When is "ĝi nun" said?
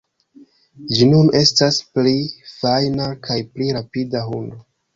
0.93-1.29